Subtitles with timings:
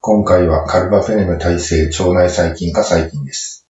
[0.00, 3.66] 今回はカルバペネム耐性腸内細菌化細菌です。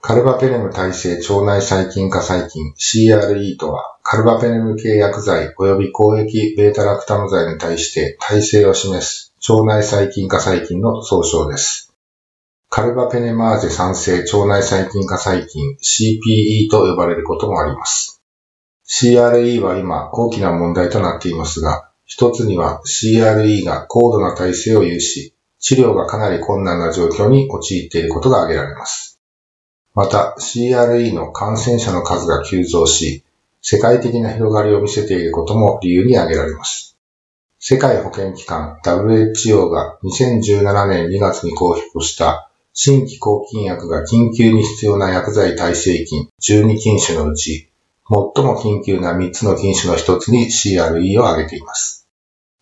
[0.00, 11.94] カルバペネム耐性腸内細菌化細菌 CRE とは、カルバペネム系薬剤及び抗液ベータラクタム剤に対して耐性を示す腸内細菌化細菌の総称です。
[12.68, 18.20] カルバペネマーゼ酸性腸内細菌化細菌 CPE と呼ばれることもあります。
[18.84, 25.35] CRE は今、大きな問題となっていますが、一つには CRE が高度な体制を有し、
[25.66, 29.18] 治療がかなり困難な状況に陥っていることが挙げられます。
[29.96, 33.24] また、CRE の感染者の数が急増し、
[33.62, 36.96] 世界的な広がりを見せていることも理由に挙げられます。
[37.58, 47.72] 世界保健機関 WHO が2017年2月に公表した新規抗菌薬が緊急に必要な薬剤耐性菌12菌種のうち、
[48.08, 52.05] 最も緊急な3つの菌種の一つに CRE を挙げています。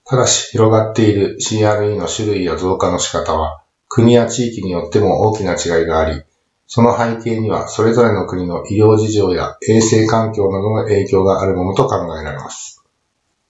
[0.07, 6.23] ただし、広がっている CRE の種類や増加の仕方は、国や地域によっても大きな違いがあり、
[6.67, 12.83] その背景にはそれぞれの国の医療事情や衛生環境などの影響があるものと考えられます。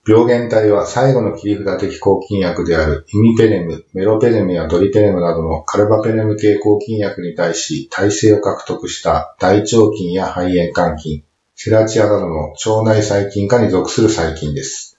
[0.06, 14.93] 病原体は最後の切り札的抗菌薬であるイミペネム、メロペネムやドリペネムなどのカルバペネム系抗菌薬に対し耐性を獲得した大腸菌や肺炎桿菌、セラチアなどの腸内細菌化に属する細菌です。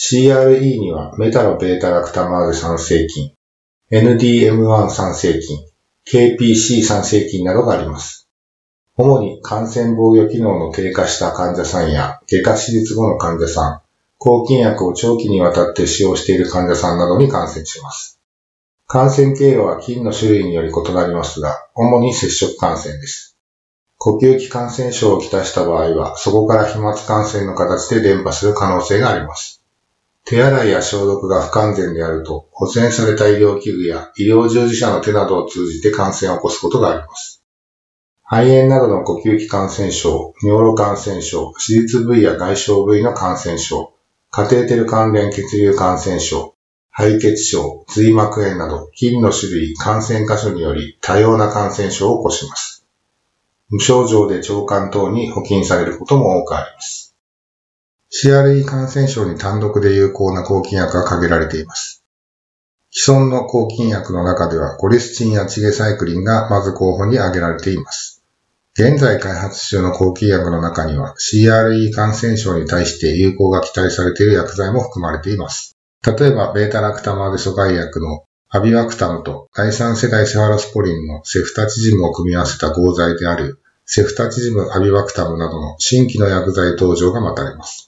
[0.00, 3.32] CRE にはメタロベータラクタマーゼ酸性菌、
[3.90, 5.58] NDM1 酸性菌、
[6.06, 8.28] KPC 酸性菌などがあります。
[8.96, 13.80] 主に感染防御機能の低下した患者さんや外科手術後の患者さん、
[14.18, 18.20] 抗菌薬を長期にわたって使用している患者さんなどに感染します。
[18.86, 23.36] 感染経路は菌の種類により異なりますが、主に接触感染です。
[23.96, 29.57] 呼吸器感染症をきたした場合は、そこから飛沫感染の形で伝播する可能性があります。
[30.28, 37.42] 手洗いや消毒が不完全であると、保全された医療器具や医療従事者の手などを通じて感染を起こすことがあります。
[38.24, 43.94] 肺炎などの呼吸器感染症、尿路感染症、手術部位や外傷部位の感染症、
[44.30, 46.54] カテーテル関連血流感染症、
[46.90, 52.84] 肺血症、髄膜炎など、菌の種類、感染箇所により多様な感染症を起こします。
[53.70, 57.07] 無症状で腸管等に補菌されることも多くあります。
[58.10, 62.02] CRE 感染症に単独で有効な抗菌薬が限られています。
[62.90, 68.22] 既存の抗菌薬の中ではコリスチンやチゲサイクリンがまず候補に挙げられています。
[68.74, 75.76] 現在開発中の抗菌薬の中には CRE 感染症に対して有効が期待されている薬剤も含まれています。
[76.06, 87.87] 例えば、ベータラクタマーゼ阻害薬のアビワクタムと第三世代セファロスポリンのセフタチジムを組み合わせた合剤であるセフタチジムアビワクタムなどの新規の薬剤登場が待たれます。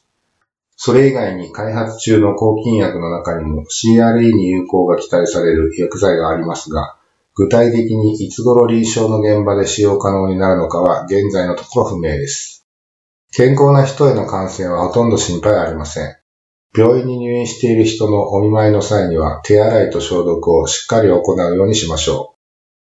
[0.83, 6.97] それ以外に開発中の抗菌薬の中にも CRE に有効が期待される薬剤がありますが、
[7.35, 12.65] 具体的にいつ頃臨床の現場で使用可能になるのかは現在のところ不明です。
[13.31, 16.17] 健康な人への感染はほとんど心配ありません。
[16.75, 22.37] 病院に入院している人のお見舞いの際には手洗いと消毒をしっかり行うようにしましょ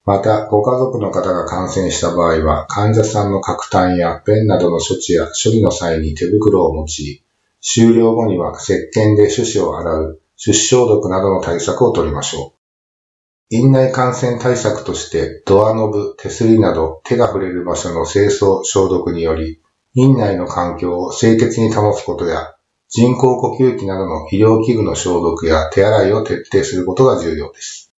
[0.07, 0.09] う。
[0.09, 7.23] また、ご家族の方が感染した場合は、患者さんの角炭や便などの処置や処理の際に手袋を用い、
[7.63, 13.55] 終了後には石鹸で手指を洗う、手指消毒などの対策を取りましょう。
[13.55, 19.61] 院内感染対策として、ドアノブ、手すりなど手が触れる場所の清掃、消毒により、
[19.95, 22.55] 院内の環境を清潔に保つことや、
[22.89, 27.93] 人工呼吸器などの医療器具の消毒や手洗いを徹底することが重要です。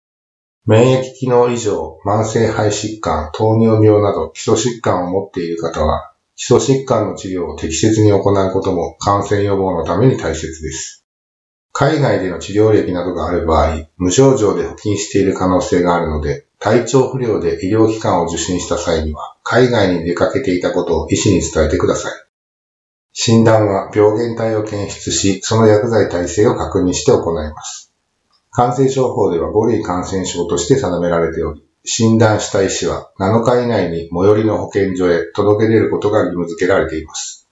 [0.65, 11.05] 免疫機能異常、慢性肺疾患、糖尿病など基礎疾患を持っている方は、基礎疾患の治療を適切に行うことも感染予防のために大切です。
[11.71, 22.13] 海外での治療歴などがある場合、無症状で補菌している可能性があるので、体調不良で医療機関を受診した際には、海外に出かけていたことを医師に伝えてください。
[23.11, 27.91] 診断は病原体を検出し、その薬剤耐性を確認して行います。
[28.51, 37.49] 感染症法では5類感染症として定められており、診断した医師は7日以内に最寄りの保健所へ届け出ることが義務付けられています。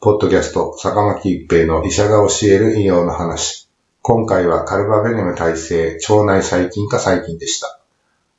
[0.00, 3.68] ポッドキャスト、坂巻一平の医者が教える医療の話。
[4.00, 7.78] 今回はカルバフェネム耐性腸内細菌か細菌でした。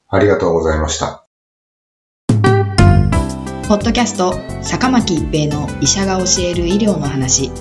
[0.09, 1.23] ありがとうございました。
[3.68, 4.33] ポッドキャスト
[4.63, 7.51] 坂巻一平の医者が教える医療の話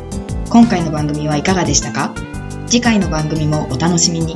[0.48, 2.12] 今回の番組はいかがでしたか？
[2.66, 4.34] 次回の番組もお楽しみに